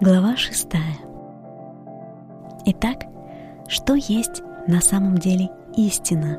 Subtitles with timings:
[0.00, 0.94] Глава шестая.
[2.66, 3.06] Итак,
[3.66, 6.38] что есть на самом деле истина?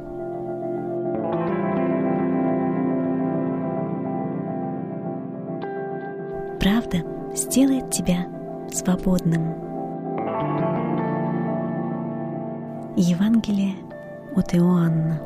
[6.62, 7.00] Правда
[7.36, 8.28] сделает тебя
[8.72, 9.50] свободным.
[12.96, 13.76] Евангелие
[14.38, 15.20] от Иоанна.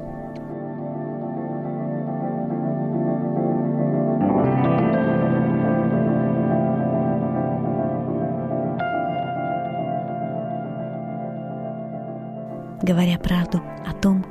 [12.84, 14.26] Говоря правду о том,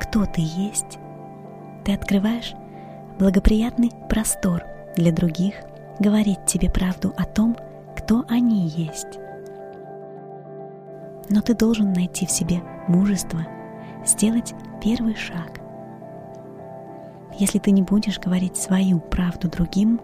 [0.00, 0.98] кто ты есть,
[1.84, 2.54] ты открываешь
[3.18, 4.62] благоприятный простор
[4.94, 5.56] для других
[5.98, 7.56] говорить тебе правду о том,
[7.96, 9.18] кто они есть.
[11.28, 13.40] Но ты должен найти в себе мужество,
[14.06, 15.60] сделать первый шаг.
[17.40, 20.00] Если ты не будешь говорить свою правду другим,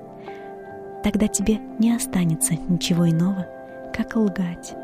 [1.04, 3.46] тогда тебе не останется ничего иного,
[3.94, 4.74] как лгать.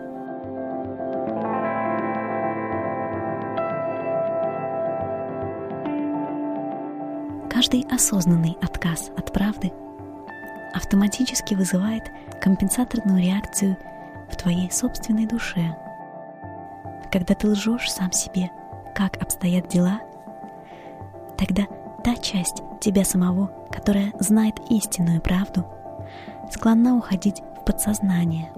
[7.59, 9.73] Каждый осознанный отказ от правды
[10.75, 12.05] автоматически вызывает
[12.41, 13.77] компенсаторную реакцию
[14.31, 15.77] в твоей собственной душе.
[17.11, 18.53] Когда ты лжешь сам себе,
[18.95, 19.99] как обстоят дела,
[21.37, 21.67] тогда
[22.05, 25.67] та часть тебя самого, которая знает истинную правду,
[26.53, 28.53] склонна уходить в подсознание,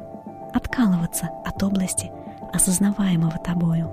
[0.52, 2.12] откалываться от области,
[2.52, 3.90] осознаваемого тобою.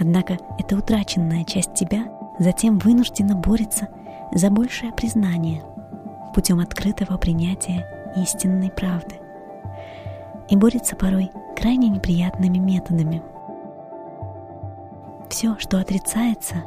[0.00, 3.88] Однако эта утраченная часть тебя затем вынужденно борется
[4.32, 5.62] за большее признание
[6.34, 9.16] путем открытого принятия истинной правды
[10.48, 13.22] и борется порой крайне неприятными методами.
[15.28, 16.64] Все, что отрицается,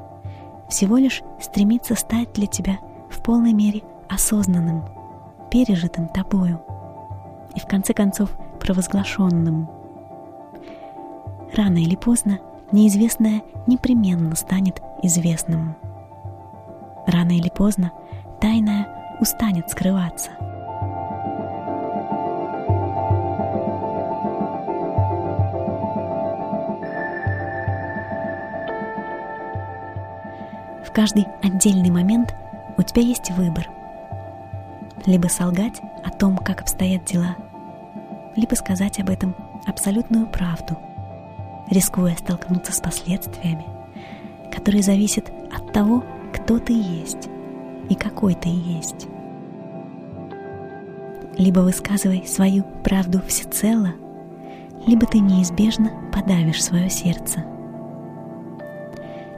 [0.67, 4.83] всего лишь стремится стать для тебя в полной мере осознанным,
[5.49, 6.61] пережитым тобою
[7.55, 9.69] и в конце концов провозглашенным.
[11.55, 12.39] Рано или поздно
[12.71, 15.75] неизвестное непременно станет известным.
[17.07, 17.91] Рано или поздно
[18.39, 18.87] тайное
[19.19, 20.31] устанет скрываться.
[30.85, 32.35] В каждый отдельный момент
[32.77, 33.69] у тебя есть выбор.
[35.05, 37.35] Либо солгать о том, как обстоят дела,
[38.35, 40.77] либо сказать об этом абсолютную правду–
[41.69, 43.65] рискуя столкнуться с последствиями,
[44.51, 46.03] которые зависят от того,
[46.33, 47.29] кто ты есть
[47.89, 49.07] и какой ты есть.
[51.37, 53.93] Либо высказывай свою правду всецело,
[54.85, 57.43] либо ты неизбежно подавишь свое сердце.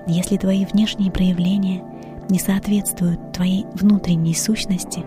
[0.08, 1.84] Если твои внешние проявления
[2.30, 5.06] не соответствуют твоей внутренней сущности,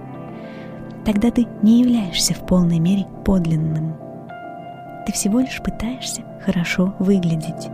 [1.04, 3.96] тогда ты не являешься в полной мере подлинным.
[5.04, 7.70] Ты всего лишь пытаешься хорошо выглядеть.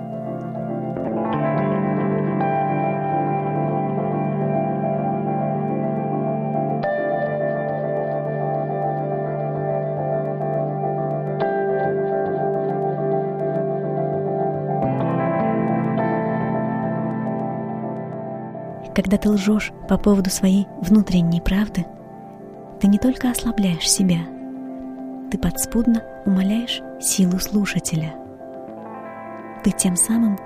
[18.94, 21.86] Когда ты лжешь по поводу своей внутренней правды,
[22.80, 24.18] ты не только ослабляешь себя,
[25.30, 28.14] ты подспудно умаляешь силу слушателя–
[29.62, 30.38] ты тем самым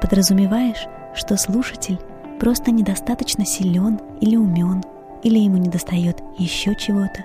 [0.00, 1.98] подразумеваешь, что слушатель
[2.38, 4.82] просто недостаточно силен или умен,
[5.22, 7.24] или ему недостает еще чего-то,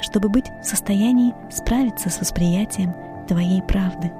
[0.00, 2.94] чтобы быть в состоянии справиться с восприятием
[3.28, 4.10] твоей правды.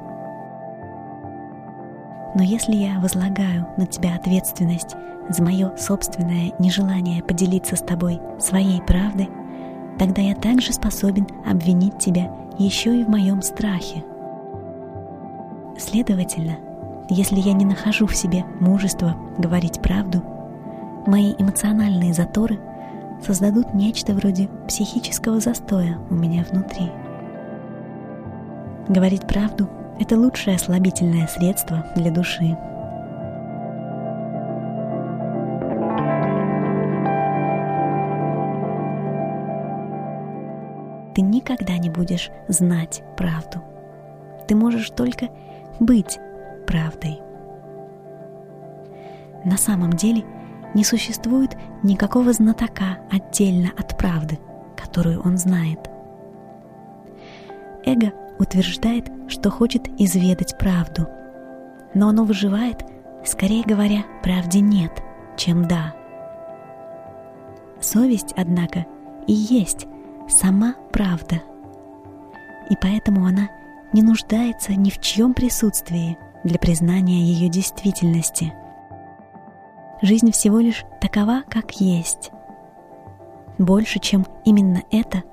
[2.34, 4.94] Но если я возлагаю на тебя ответственность
[5.28, 9.28] за мое собственное нежелание поделиться с тобой своей правдой,
[9.98, 14.04] тогда я также способен обвинить тебя еще и в моем страхе–
[15.78, 16.58] Следовательно,
[17.08, 20.20] если я не нахожу в себе мужества говорить правду,
[21.06, 22.58] мои эмоциональные заторы
[23.24, 26.90] создадут нечто вроде психического застоя у меня внутри.
[28.88, 29.68] Говорить правду—
[30.00, 32.58] это лучшее ослабительное средство для души.
[41.14, 43.62] Ты никогда не будешь знать правду.
[44.48, 45.28] Ты можешь только
[45.80, 46.18] быть
[46.66, 47.20] правдой.
[49.44, 50.24] На самом деле
[50.74, 54.38] не существует никакого знатока отдельно от правды,
[54.76, 55.90] которую он знает.
[57.84, 61.08] Эго утверждает, что хочет изведать правду,
[61.94, 62.84] но оно выживает,
[63.24, 64.92] скорее говоря, правде нет,
[65.36, 65.94] чем да.
[67.80, 68.86] Совесть, однако,
[69.26, 69.86] и есть
[70.28, 71.40] сама правда.
[72.70, 73.48] и поэтому она
[73.92, 78.52] не нуждается ни в чьем присутствии для признания ее действительности.
[80.02, 82.30] Жизнь всего лишь такова, как есть.
[83.58, 85.24] Больше, чем именно это,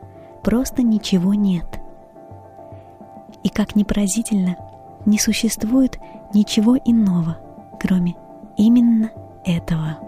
[0.41, 1.79] просто ничего нет.
[3.43, 4.57] И как ни поразительно,
[5.05, 5.99] не существует
[6.33, 7.37] ничего иного,
[7.79, 8.15] кроме
[8.57, 9.11] именно
[9.43, 9.99] этого.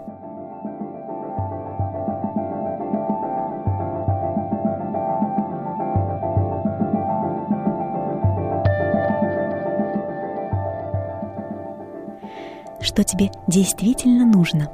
[12.88, 14.70] Что тебе действительно нужно,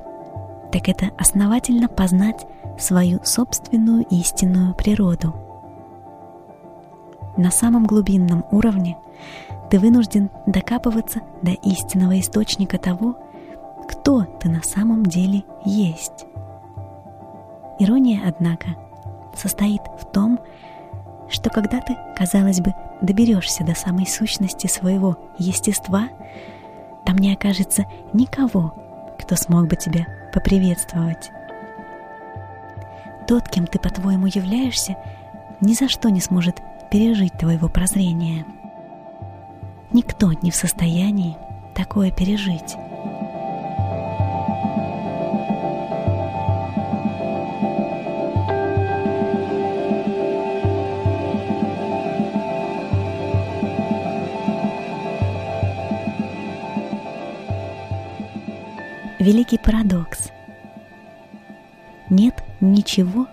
[0.70, 2.46] так это основательно познать
[2.78, 5.34] свою собственную истинную природу.
[7.36, 8.96] На самом глубинном уровне
[9.68, 13.16] ты вынужден докапываться до истинного источника того,
[13.88, 16.26] кто ты на самом деле есть.
[17.80, 18.76] Ирония, однако,
[19.34, 20.38] состоит в том,
[21.28, 26.10] что когда ты, казалось бы, доберешься до самой сущности своего естества–
[27.04, 28.74] там не окажется никого,
[29.18, 31.30] кто смог бы тебя поприветствовать.
[33.26, 34.96] Тот, кем ты, по-твоему, являешься,
[35.60, 36.60] ни за что не сможет
[36.90, 38.44] пережить твоего прозрения.
[39.92, 41.36] Никто не в состоянии
[41.74, 42.76] такое пережить.
[59.24, 60.30] Великий парадокс.
[62.10, 63.26] Нет ничего,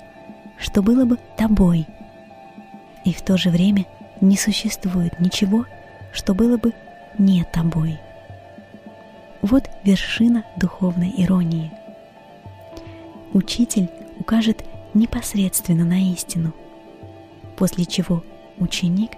[0.58, 1.86] что было бы тобой,
[3.04, 3.86] и в то же время
[4.22, 5.66] не существует ничего,
[6.14, 6.74] что было бы
[7.18, 8.00] не тобой.
[9.42, 11.72] Вот вершина духовной иронии.
[13.34, 16.54] Учитель укажет непосредственно на истину,
[17.58, 18.24] после чего
[18.60, 19.12] ученик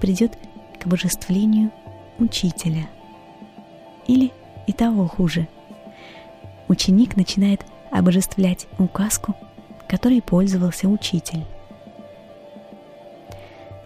[0.00, 0.36] придет
[0.80, 1.70] к обожествлению
[2.18, 2.88] учителя.
[4.08, 4.32] Или
[4.66, 5.46] и того хуже–
[6.68, 9.34] ученик начинает обожествлять указку,
[9.88, 11.44] которой пользовался учитель.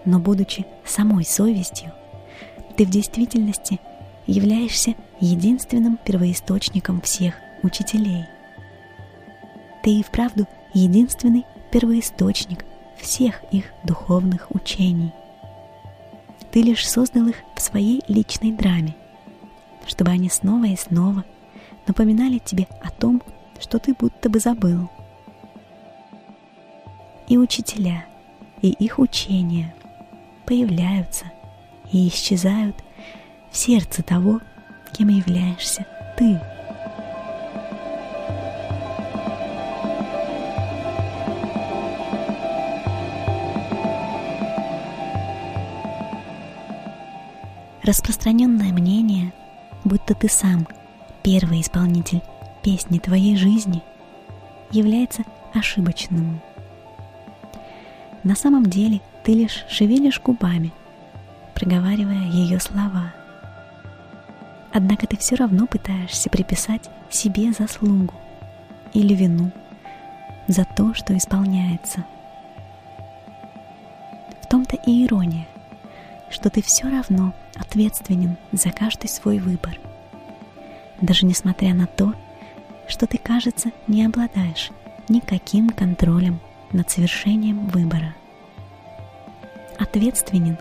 [0.04, 1.92] Но будучи самой совестью,
[2.76, 3.80] ты в действительности
[4.26, 8.24] являешься единственным первоисточником всех учителей.
[9.82, 12.64] Ты и вправду единственный первоисточник
[12.96, 15.12] всех их духовных учений.
[16.50, 18.94] Ты лишь создал их в своей личной драме,
[19.86, 21.24] чтобы они снова и снова
[21.86, 23.22] напоминали тебе о том,
[23.60, 24.90] что ты будто бы забыл.
[27.28, 28.04] И учителя,
[28.60, 29.74] и их учения
[30.46, 31.26] появляются
[31.90, 32.76] и исчезают
[33.50, 34.40] в сердце того,
[34.92, 35.86] кем являешься
[36.16, 36.40] ты.
[47.82, 49.32] Распространенное мнение,
[49.84, 50.66] будто ты сам–
[51.22, 52.20] первый исполнитель
[52.62, 53.82] песни твоей жизни
[54.70, 55.22] является
[55.54, 56.40] ошибочным.
[58.24, 60.72] На самом деле ты лишь шевелишь губами,
[61.54, 63.12] проговаривая ее слова.
[64.72, 68.14] Однако ты все равно пытаешься приписать себе заслугу
[68.94, 69.50] или вину
[70.48, 72.04] за то, что исполняется.
[74.40, 75.46] В том-то и ирония,
[76.30, 79.78] что ты все равно ответственен за каждый свой выбор–
[81.02, 82.14] даже несмотря на то,
[82.88, 84.70] что ты, кажется, не обладаешь
[85.08, 86.40] никаким контролем
[86.72, 88.14] над совершением выбора.
[89.78, 90.56] Ответственен,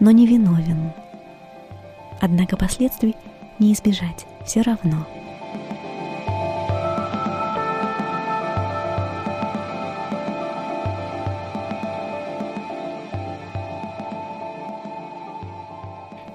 [0.00, 0.92] но не виновен.
[2.20, 3.16] Однако последствий
[3.58, 5.06] не избежать все равно.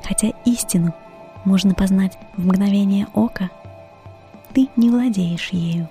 [0.03, 0.93] Хотя истину
[1.45, 3.49] можно познать в мгновение ока,
[4.53, 5.89] ты не владеешь ею.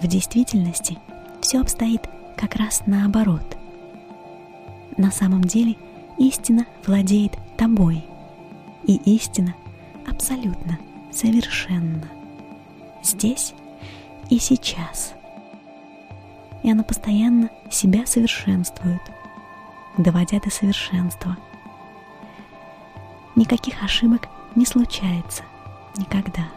[0.00, 0.98] В действительности
[1.40, 2.02] все обстоит
[2.36, 3.56] как раз наоборот.
[4.96, 5.76] На самом деле
[6.18, 8.04] истина владеет тобой,
[8.84, 9.54] и истина
[10.06, 10.78] абсолютно
[11.12, 12.08] совершенна.
[13.02, 13.54] Здесь
[14.28, 15.14] и сейчас.
[16.62, 19.00] И она постоянно себя совершенствует,
[19.96, 21.36] доводя до совершенства–
[23.36, 25.42] никаких ошибок не случается
[25.96, 26.48] никогда.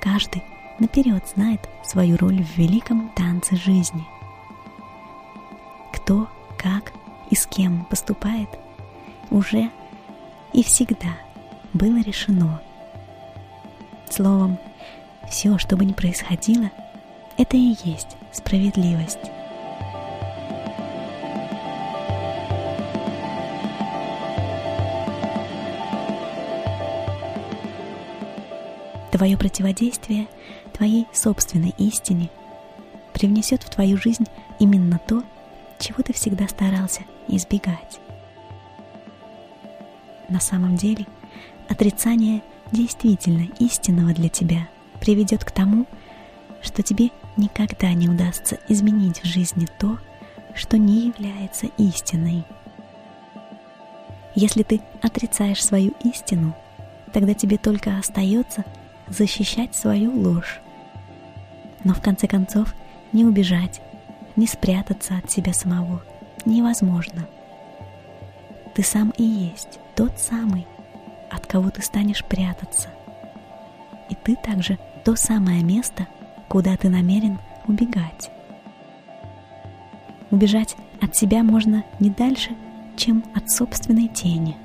[0.00, 0.42] Каждый
[0.78, 4.04] наперед знает свою роль в великом танце жизни.
[5.92, 6.92] Кто, как
[7.30, 8.48] и с кем поступает,
[9.30, 9.70] уже
[10.52, 11.16] и всегда
[11.72, 12.60] было решено.
[14.10, 14.58] Словом,
[15.28, 16.70] все, что бы ни происходило,
[17.38, 19.30] это и есть справедливость.
[29.12, 30.26] Твое противодействие
[30.72, 32.30] твоей собственной истине
[33.12, 34.24] привнесет в твою жизнь
[34.58, 35.22] именно то,
[35.78, 38.00] чего ты всегда старался избегать.
[40.30, 41.06] На самом деле,
[41.68, 42.40] отрицание
[42.72, 44.66] действительно истинного для тебя
[44.98, 45.86] приведет к тому,
[46.62, 49.98] что тебе никогда не удастся изменить в жизни то,
[50.54, 52.44] что не является истиной.
[54.34, 56.56] Если ты отрицаешь свою истину,
[57.12, 58.64] тогда тебе только остается
[59.12, 60.60] защищать свою ложь.
[61.84, 62.74] Но в конце концов
[63.12, 63.80] не убежать,
[64.36, 66.02] не спрятаться от себя самого
[66.44, 67.26] невозможно.
[68.74, 70.66] Ты сам и есть тот самый,
[71.30, 72.88] от кого ты станешь прятаться.
[74.08, 76.06] И ты также то самое место,
[76.48, 78.30] куда ты намерен убегать.
[80.30, 82.50] Убежать от себя можно не дальше,
[82.96, 84.56] чем от собственной тени.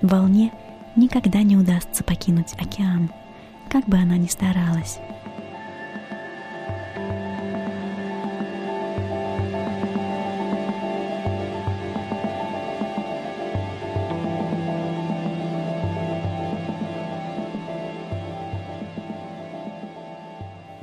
[0.00, 0.52] Волне
[0.96, 3.10] никогда не удастся покинуть океан,
[3.68, 4.98] как бы она ни старалась.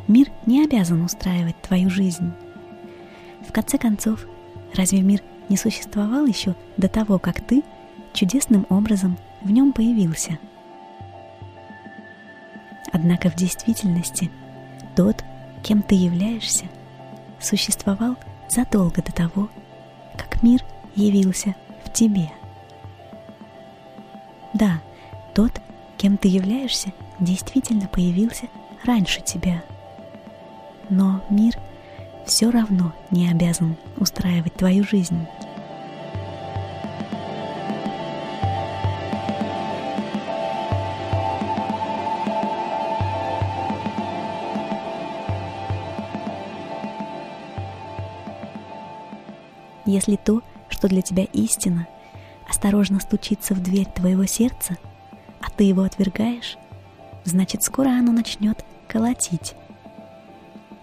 [0.08, 2.32] Мир не обязан устраивать твою жизнь.
[3.48, 4.28] В конце концов,
[4.76, 7.64] разве мир не существовал еще до того, как ты
[8.14, 10.38] чудесным образом в нем появился?
[12.92, 14.30] Однако в действительности
[14.96, 15.24] тот,
[15.64, 16.66] кем ты являешься,
[17.40, 18.16] существовал
[18.50, 19.50] задолго до того,
[20.16, 20.64] как мир
[20.96, 22.30] явился в тебе.
[24.54, 24.82] Да,
[25.34, 25.60] тот,
[25.98, 28.48] кем ты являешься, действительно появился
[28.86, 29.64] раньше тебя–
[30.90, 31.58] но мир
[32.26, 35.28] все равно не обязан устраивать твою жизнь.
[49.94, 51.88] Если то, что для тебя истина,
[52.50, 54.78] осторожно стучится в дверь твоего сердца,
[55.40, 56.58] а ты его отвергаешь,
[57.26, 59.56] значит скоро оно начнет колотить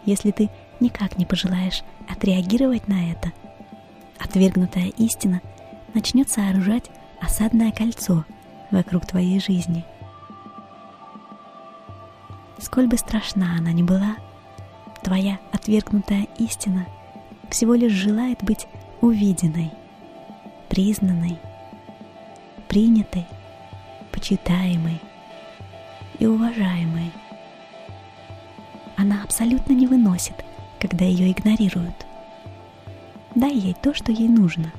[0.05, 0.51] если ты
[0.81, 3.33] никак не пожелаешь отреагировать на это.
[4.19, 5.41] Отвергнутая истина
[5.95, 6.91] начнет сооружать
[7.21, 8.25] осадное кольцо
[8.71, 9.85] вокруг твоей жизни.
[12.59, 14.17] Сколь бы страшна она ни была,
[15.03, 16.87] твоя отвергнутая истина
[17.51, 18.67] всего лишь желает быть
[19.01, 19.71] увиденной,
[20.69, 21.39] признанной,
[22.69, 23.27] принятой,
[24.13, 25.01] почитаемой
[26.19, 27.11] и уважаемой.
[28.97, 30.45] Она абсолютно не выносит,
[30.79, 32.07] когда ее игнорируют.
[33.35, 34.73] Дай ей то, что ей нужно,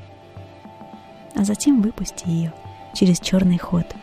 [1.36, 2.54] а затем выпусти ее
[2.94, 3.96] через черный ход.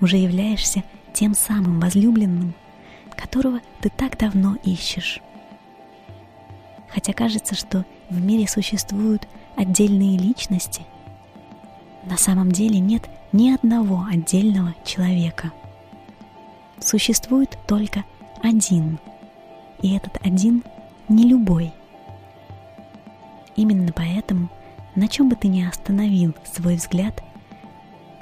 [0.00, 2.54] Уже являешься тем самым возлюбленным,
[3.20, 5.20] которого ты так давно ищешь.
[6.88, 10.82] Хотя кажется, что в мире существуют отдельные личности,
[12.04, 15.52] на самом деле нет ни одного отдельного человека.
[16.80, 18.04] Существует только
[18.42, 18.98] один,
[19.82, 20.64] и этот один
[21.08, 21.72] не любой.
[23.54, 24.48] Именно поэтому,
[24.94, 27.22] на чем бы ты ни остановил свой взгляд,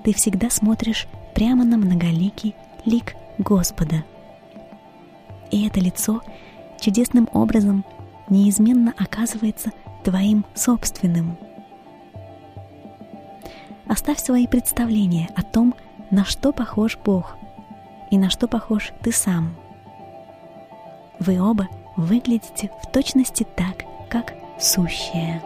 [0.02, 1.06] ты всегда смотришь
[1.38, 2.54] прямо на многоликий
[2.84, 4.02] лик Господа–
[5.50, 6.20] и это лицо
[6.80, 7.84] чудесным образом
[8.28, 9.70] неизменно оказывается
[10.04, 11.36] твоим собственным.
[13.86, 15.74] Оставь свои представления о том,
[16.10, 17.36] на что похож Бог
[18.10, 19.54] и на что похож ты сам.
[21.18, 25.42] Вы оба выглядите в точности так, как сущее.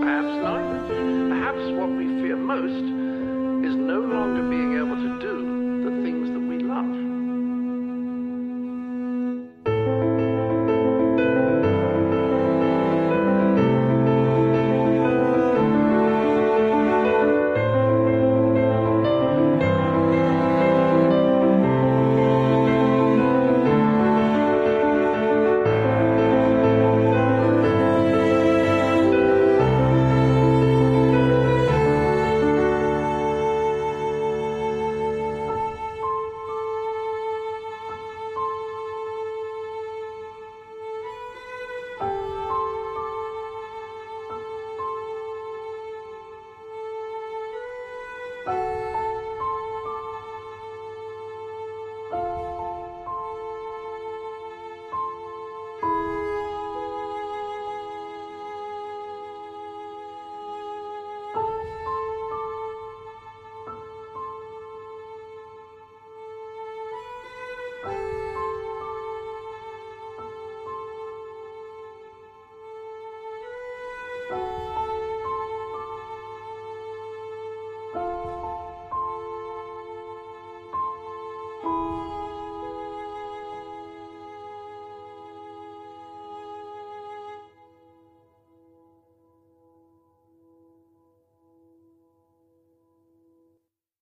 [0.00, 0.78] Perhaps neither.
[1.28, 2.86] Perhaps what we fear most
[3.66, 5.07] is no longer being able to